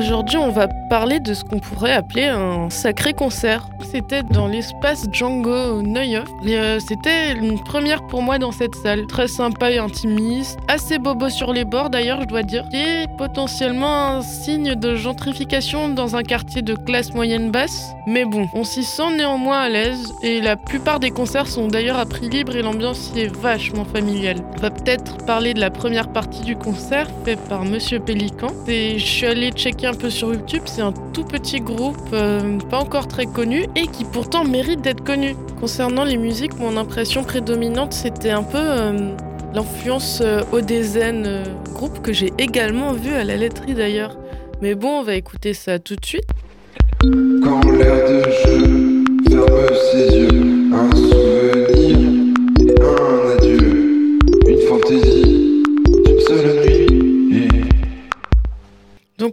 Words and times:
Aujourd'hui, 0.00 0.38
on 0.38 0.50
va 0.50 0.66
parler 0.88 1.20
de 1.20 1.34
ce 1.34 1.44
qu'on 1.44 1.58
pourrait 1.58 1.92
appeler 1.92 2.24
un 2.24 2.70
sacré 2.70 3.12
concert. 3.12 3.68
C'était 3.92 4.22
dans 4.22 4.48
l'espace 4.48 5.06
Django. 5.12 5.82
Et 6.44 6.56
euh, 6.56 6.78
c'était 6.80 7.32
une 7.32 7.62
première 7.62 8.06
pour 8.06 8.22
moi 8.22 8.38
dans 8.38 8.52
cette 8.52 8.74
salle. 8.74 9.06
Très 9.06 9.28
sympa 9.28 9.70
et 9.70 9.78
intimiste. 9.78 10.58
Assez 10.68 10.98
bobo 10.98 11.28
sur 11.28 11.52
les 11.52 11.64
bords 11.64 11.90
d'ailleurs, 11.90 12.22
je 12.22 12.26
dois 12.26 12.42
dire. 12.42 12.64
Et 12.72 13.06
potentiellement 13.18 14.16
un 14.16 14.22
signe 14.22 14.74
de 14.74 14.96
gentrification 14.96 15.88
dans 15.88 16.16
un 16.16 16.22
quartier 16.22 16.62
de 16.62 16.74
classe 16.74 17.12
moyenne 17.12 17.50
basse. 17.50 17.92
Mais 18.06 18.24
bon, 18.24 18.48
on 18.54 18.64
s'y 18.64 18.82
sent 18.82 19.16
néanmoins 19.16 19.60
à 19.60 19.68
l'aise. 19.68 20.12
Et 20.22 20.40
la 20.40 20.56
plupart 20.56 21.00
des 21.00 21.10
concerts 21.10 21.46
sont 21.46 21.68
d'ailleurs 21.68 21.98
à 21.98 22.06
prix 22.06 22.28
libre 22.28 22.56
et 22.56 22.62
l'ambiance 22.62 23.12
y 23.14 23.20
est 23.20 23.36
vachement 23.36 23.84
familiale. 23.84 24.38
On 24.56 24.60
va 24.60 24.70
peut-être 24.70 25.18
parler 25.26 25.54
de 25.54 25.60
la 25.60 25.70
première 25.70 26.08
partie 26.08 26.42
du 26.42 26.56
concert 26.56 27.08
fait 27.24 27.36
par 27.48 27.64
Monsieur 27.64 28.00
Pélican. 28.00 28.48
Et 28.66 28.98
je 28.98 29.06
suis 29.06 29.26
allée 29.26 29.50
checker 29.50 29.89
un 29.90 29.94
peu 29.94 30.10
sur 30.10 30.32
YouTube. 30.32 30.62
C'est 30.66 30.82
un 30.82 30.92
tout 31.12 31.24
petit 31.24 31.60
groupe, 31.60 31.96
euh, 32.12 32.58
pas 32.70 32.78
encore 32.78 33.08
très 33.08 33.26
connu 33.26 33.66
et 33.76 33.86
qui 33.88 34.04
pourtant 34.04 34.44
mérite 34.44 34.80
d'être 34.82 35.02
connu. 35.02 35.34
Concernant 35.58 36.04
les 36.04 36.16
musiques, 36.16 36.56
mon 36.58 36.76
impression 36.76 37.24
prédominante, 37.24 37.92
c'était 37.92 38.30
un 38.30 38.44
peu 38.44 38.58
euh, 38.58 39.14
l'influence 39.52 40.20
euh, 40.24 40.42
Odezen, 40.52 41.42
groupe 41.74 42.00
que 42.02 42.12
j'ai 42.12 42.32
également 42.38 42.92
vu 42.92 43.12
à 43.12 43.24
la 43.24 43.36
laiterie 43.36 43.74
d'ailleurs. 43.74 44.16
Mais 44.62 44.74
bon, 44.74 45.00
on 45.00 45.02
va 45.02 45.14
écouter 45.14 45.54
ça 45.54 45.78
tout 45.78 45.96
de 45.96 46.04
suite. 46.04 46.28
Quand 47.02 47.68
l'air 47.70 48.08
de 48.08 48.22
jeu 48.30 49.04
ses 49.92 50.16
yeux, 50.18 50.49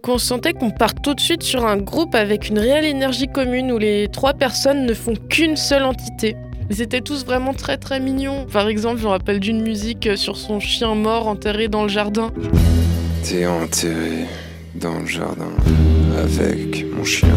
Donc 0.07 0.15
on 0.15 0.19
sentait 0.19 0.53
qu'on 0.53 0.71
part 0.71 0.95
tout 0.95 1.13
de 1.13 1.19
suite 1.19 1.43
sur 1.43 1.65
un 1.65 1.75
groupe 1.75 2.15
avec 2.15 2.47
une 2.47 2.59
réelle 2.59 2.85
énergie 2.85 3.27
commune 3.27 3.73
où 3.73 3.77
les 3.77 4.07
trois 4.07 4.33
personnes 4.33 4.85
ne 4.85 4.93
font 4.93 5.15
qu'une 5.29 5.57
seule 5.57 5.83
entité. 5.83 6.37
Ils 6.69 6.81
étaient 6.81 7.01
tous 7.01 7.25
vraiment 7.25 7.53
très 7.53 7.75
très 7.75 7.99
mignons. 7.99 8.45
Par 8.45 8.69
exemple, 8.69 8.99
je 8.99 9.03
me 9.03 9.09
rappelle 9.09 9.41
d'une 9.41 9.61
musique 9.61 10.07
sur 10.15 10.37
son 10.37 10.61
chien 10.61 10.95
mort 10.95 11.27
enterré 11.27 11.67
dans 11.67 11.83
le 11.83 11.89
jardin. 11.89 12.31
T'es 13.23 13.45
enterré 13.45 14.27
dans 14.75 14.97
le 14.97 15.07
jardin 15.07 15.51
avec 16.17 16.85
mon 16.95 17.03
chien. 17.03 17.27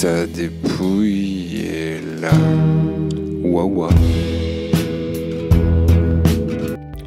Ta 0.00 0.26
dépouille 0.26 1.66
est 1.66 2.20
là. 2.20 2.30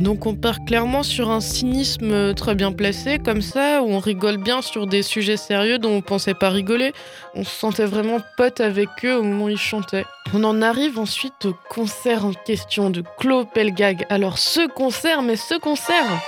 Donc 0.02 0.26
on 0.26 0.36
part 0.36 0.66
clairement 0.66 1.04
sur 1.04 1.30
un 1.30 1.40
cynisme 1.40 2.34
très 2.34 2.54
bien 2.54 2.74
placé, 2.74 3.18
comme 3.18 3.42
ça, 3.42 3.82
où 3.82 3.92
on 3.92 4.00
rigole 4.00 4.38
bien 4.38 4.62
sur 4.62 4.88
des 4.88 5.04
sujets 5.04 5.38
sérieux 5.38 5.78
dont 5.78 5.92
on 5.92 6.02
pensait 6.02 6.34
pas 6.34 6.50
rigoler. 6.50 6.92
On 7.34 7.46
se 7.46 7.52
sentait 7.52 7.86
vraiment 7.86 8.20
pote 8.36 8.60
avec 8.60 8.90
eux 9.06 9.16
au 9.16 9.24
moment 9.24 9.46
où 9.46 9.50
ils 9.50 9.58
chantaient. 9.58 10.06
On 10.34 10.44
en 10.44 10.62
arrive 10.62 11.00
ensuite 11.00 11.46
au 11.46 11.56
concert 11.70 12.26
en 12.26 12.34
question 12.34 12.90
de 12.90 13.04
Claude 13.20 13.48
Pelgag. 13.54 14.06
Alors 14.10 14.38
ce 14.38 14.68
concert, 14.68 15.22
mais 15.22 15.38
ce 15.38 15.58
concert 15.58 16.22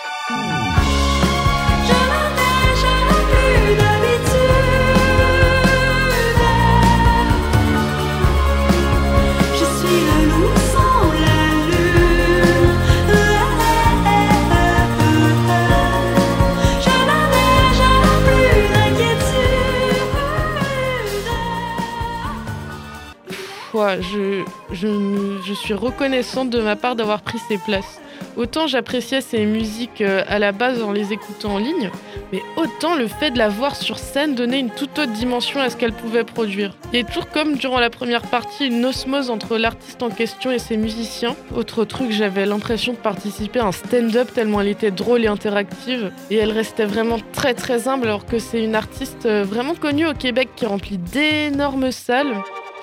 Je 24.02 25.54
suis 25.54 25.74
reconnaissante 25.74 26.50
de 26.50 26.62
ma 26.62 26.76
part 26.76 26.96
d'avoir 26.96 27.22
pris 27.22 27.40
ces 27.48 27.58
places. 27.58 28.00
Autant 28.36 28.68
j'appréciais 28.68 29.22
ces 29.22 29.46
musiques 29.46 30.02
euh, 30.02 30.24
à 30.28 30.40
la 30.40 30.52
base 30.52 30.82
en 30.82 30.92
les 30.92 31.14
écoutant 31.14 31.56
en 31.56 31.58
ligne, 31.60 31.92
mais 32.32 32.42
autant 32.58 32.96
le 32.96 33.08
fait 33.08 33.32
de 33.32 33.38
la 33.38 33.50
voir 33.50 33.76
sur 33.76 34.00
scène 34.00 34.34
donnait 34.34 34.60
une 34.60 34.72
toute 34.72 34.98
autre 34.98 35.12
dimension 35.12 35.60
à 35.60 35.70
ce 35.70 35.78
qu'elle 35.78 35.94
pouvait 35.94 36.24
produire. 36.24 36.76
Il 36.92 37.00
y 37.00 37.02
a 37.02 37.06
toujours 37.06 37.30
comme 37.30 37.56
durant 37.56 37.80
la 37.80 37.90
première 37.90 38.24
partie 38.24 38.68
une 38.68 38.84
osmose 38.86 39.30
entre 39.30 39.58
l'artiste 39.58 40.02
en 40.02 40.10
question 40.10 40.52
et 40.52 40.60
ses 40.60 40.78
musiciens. 40.78 41.36
Autre 41.56 41.86
truc, 41.86 42.12
j'avais 42.12 42.46
l'impression 42.46 42.94
de 42.94 42.98
participer 42.98 43.60
à 43.60 43.66
un 43.66 43.72
stand-up 43.72 44.34
tellement 44.34 44.62
elle 44.62 44.70
était 44.70 44.92
drôle 44.92 45.24
et 45.24 45.28
interactive, 45.28 46.12
et 46.32 46.38
elle 46.38 46.52
restait 46.52 46.86
vraiment 46.86 47.20
très 47.34 47.54
très 47.54 47.88
humble 47.88 48.08
alors 48.08 48.26
que 48.26 48.40
c'est 48.40 48.64
une 48.64 48.76
artiste 48.76 49.26
euh, 49.26 49.44
vraiment 49.44 49.76
connue 49.76 50.08
au 50.08 50.14
Québec 50.14 50.50
qui 50.56 50.66
remplit 50.66 50.98
d'énormes 50.98 51.92
salles. 51.92 52.36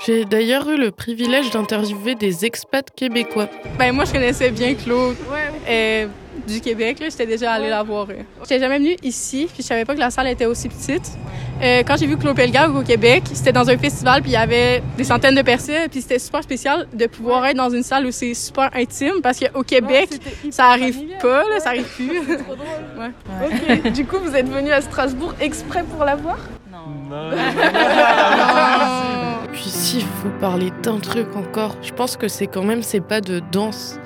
J'ai 0.06 0.24
d'ailleurs 0.24 0.68
eu 0.70 0.76
le 0.78 0.90
privilège 0.90 1.50
d'interviewer 1.50 2.14
des 2.14 2.44
expats 2.46 2.88
québécois. 2.94 3.48
Ben 3.78 3.92
moi 3.92 4.04
je 4.06 4.12
connaissais 4.12 4.50
bien 4.50 4.74
Claude 4.74 5.16
euh, 5.68 6.06
du 6.48 6.60
Québec, 6.60 7.00
là, 7.00 7.08
j'étais 7.10 7.26
déjà 7.26 7.52
allée 7.52 7.68
la 7.68 7.82
voir. 7.82 8.06
euh. 8.08 8.14
J'étais 8.42 8.60
jamais 8.60 8.78
venue 8.78 8.96
ici, 9.02 9.46
puis 9.52 9.62
je 9.62 9.66
savais 9.68 9.84
pas 9.84 9.94
que 9.94 10.00
la 10.00 10.10
salle 10.10 10.28
était 10.28 10.46
aussi 10.46 10.68
petite. 10.70 11.12
Euh, 11.62 11.82
quand 11.86 11.96
j'ai 11.98 12.06
vu 12.06 12.16
Claude 12.16 12.34
Pelgag 12.34 12.74
au 12.74 12.80
Québec, 12.82 13.24
c'était 13.34 13.52
dans 13.52 13.68
un 13.68 13.76
festival, 13.76 14.22
puis 14.22 14.30
il 14.30 14.34
y 14.34 14.36
avait 14.38 14.82
des 14.96 15.04
centaines 15.04 15.34
de 15.34 15.42
personnes, 15.42 15.88
puis 15.90 16.00
c'était 16.00 16.18
super 16.18 16.42
spécial 16.42 16.86
de 16.92 17.06
pouvoir 17.06 17.44
être 17.46 17.56
dans 17.58 17.68
une 17.68 17.82
salle 17.82 18.06
où 18.06 18.10
c'est 18.10 18.32
super 18.32 18.70
intime, 18.74 19.20
parce 19.22 19.38
qu'au 19.38 19.62
Québec, 19.62 20.08
ça 20.50 20.68
arrive 20.68 20.98
pas, 21.20 21.42
là, 21.42 21.60
ça 21.60 21.70
arrive 21.70 21.84
plus. 21.94 22.10
Ok, 23.84 23.92
du 23.92 24.04
coup, 24.06 24.16
vous 24.22 24.34
êtes 24.34 24.48
venu 24.48 24.70
à 24.70 24.80
Strasbourg 24.80 25.34
exprès 25.40 25.82
pour 25.84 26.04
la 26.04 26.16
voir? 26.16 26.38
Puis 26.38 27.18
s'il 29.90 30.02
faut 30.02 30.30
parler 30.40 30.70
d'un 30.84 31.00
truc 31.00 31.34
encore, 31.34 31.74
je 31.82 31.92
pense 31.92 32.16
que 32.16 32.28
c'est 32.28 32.46
quand 32.46 32.62
même 32.62 32.80
ces 32.80 33.00
pas 33.00 33.20
de 33.20 33.40
danse. 33.50 33.98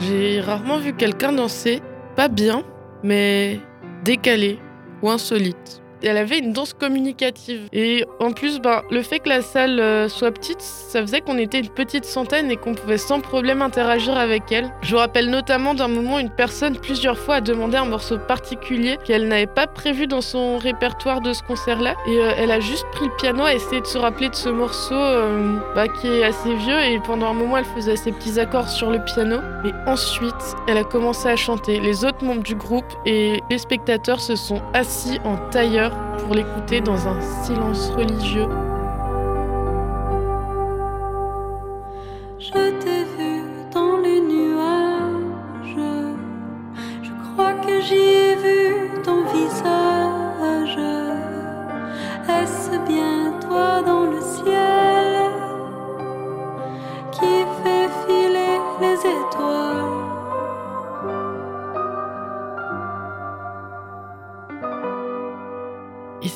J'ai 0.00 0.40
rarement 0.40 0.78
vu 0.78 0.94
quelqu'un 0.94 1.32
danser, 1.32 1.80
pas 2.16 2.26
bien, 2.26 2.64
mais 3.04 3.60
décalé 4.02 4.58
ou 5.00 5.10
insolite. 5.10 5.80
Et 6.02 6.06
elle 6.08 6.16
avait 6.16 6.38
une 6.38 6.52
danse 6.52 6.74
communicative. 6.74 7.68
Et 7.72 8.04
en 8.20 8.32
plus, 8.32 8.60
ben, 8.60 8.82
le 8.90 9.02
fait 9.02 9.18
que 9.20 9.28
la 9.28 9.42
salle 9.42 9.80
euh, 9.80 10.08
soit 10.08 10.30
petite, 10.30 10.60
ça 10.60 11.00
faisait 11.00 11.20
qu'on 11.20 11.38
était 11.38 11.60
une 11.60 11.68
petite 11.68 12.04
centaine 12.04 12.50
et 12.50 12.56
qu'on 12.56 12.74
pouvait 12.74 12.98
sans 12.98 13.20
problème 13.20 13.62
interagir 13.62 14.16
avec 14.16 14.52
elle. 14.52 14.70
Je 14.82 14.94
me 14.94 15.00
rappelle 15.00 15.30
notamment 15.30 15.74
d'un 15.74 15.88
moment 15.88 16.18
une 16.18 16.30
personne 16.30 16.76
plusieurs 16.76 17.18
fois 17.18 17.36
a 17.36 17.40
demandé 17.40 17.76
un 17.76 17.84
morceau 17.84 18.18
particulier 18.18 18.98
qu'elle 19.04 19.28
n'avait 19.28 19.46
pas 19.46 19.66
prévu 19.66 20.06
dans 20.06 20.20
son 20.20 20.58
répertoire 20.58 21.20
de 21.20 21.32
ce 21.32 21.42
concert-là. 21.42 21.94
Et 22.06 22.18
euh, 22.18 22.32
elle 22.38 22.50
a 22.50 22.60
juste 22.60 22.86
pris 22.92 23.06
le 23.06 23.16
piano 23.16 23.44
à 23.44 23.54
essayer 23.54 23.80
de 23.80 23.86
se 23.86 23.98
rappeler 23.98 24.28
de 24.28 24.34
ce 24.34 24.48
morceau 24.48 24.94
euh, 24.94 25.58
bah, 25.74 25.88
qui 25.88 26.06
est 26.06 26.24
assez 26.24 26.54
vieux. 26.54 26.80
Et 26.80 27.00
pendant 27.00 27.26
un 27.30 27.34
moment, 27.34 27.58
elle 27.58 27.64
faisait 27.64 27.96
ses 27.96 28.12
petits 28.12 28.38
accords 28.38 28.68
sur 28.68 28.90
le 28.90 29.02
piano. 29.04 29.38
Et 29.64 29.72
ensuite, 29.88 30.34
elle 30.68 30.78
a 30.78 30.84
commencé 30.84 31.28
à 31.28 31.36
chanter. 31.36 31.80
Les 31.80 32.04
autres 32.04 32.24
membres 32.24 32.42
du 32.42 32.54
groupe 32.54 32.92
et 33.04 33.40
les 33.50 33.58
spectateurs 33.58 34.20
se 34.20 34.36
sont 34.36 34.62
assis 34.74 35.18
en 35.24 35.36
tailleur 35.50 35.87
pour 36.18 36.34
l'écouter 36.34 36.80
dans 36.80 37.08
un 37.08 37.20
silence 37.44 37.90
religieux. 37.90 38.46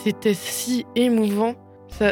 C'était 0.05 0.35
si 0.35 0.87
émouvant. 0.97 1.55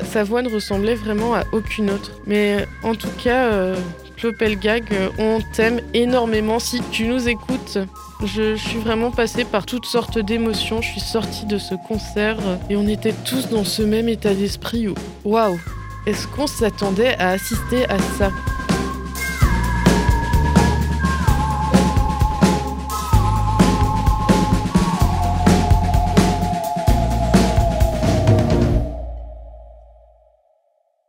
Sa, 0.04 0.24
voix 0.24 0.42
ne 0.42 0.48
ressemblait 0.48 0.94
vraiment 0.94 1.34
à 1.34 1.44
aucune 1.52 1.90
autre. 1.90 2.12
Mais 2.26 2.66
en 2.82 2.94
tout 2.94 3.10
cas, 3.22 3.46
euh, 3.46 3.76
Claude 4.16 4.36
Pelgag, 4.36 4.84
euh, 4.92 5.08
on 5.18 5.38
t'aime 5.54 5.80
énormément. 5.94 6.58
Si 6.58 6.82
tu 6.92 7.06
nous 7.06 7.28
écoutes, 7.28 7.78
je, 8.22 8.54
suis 8.56 8.78
vraiment 8.78 9.10
passée 9.10 9.44
par 9.44 9.64
toutes 9.64 9.86
sortes 9.86 10.18
d'émotions. 10.18 10.82
Je 10.82 10.88
suis 10.88 11.00
sortie 11.00 11.46
de 11.46 11.56
ce 11.56 11.74
concert 11.88 12.36
euh, 12.40 12.56
et 12.68 12.76
on 12.76 12.86
était 12.86 13.14
tous 13.24 13.48
dans 13.48 13.64
ce 13.64 13.82
même 13.82 14.08
état 14.08 14.34
d'esprit. 14.34 14.86
Waouh! 15.24 15.58
Est-ce 16.06 16.26
qu'on 16.28 16.46
s'attendait 16.46 17.16
à 17.18 17.30
assister 17.30 17.88
à 17.88 17.98
ça? 18.18 18.30